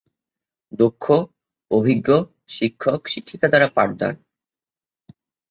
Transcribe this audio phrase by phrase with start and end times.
[0.71, 1.05] দক্ষ,
[1.71, 2.07] অভিজ্ঞ,
[2.47, 4.13] শিক্ষক, শিক্ষিকা দ্বারা পাঠদান।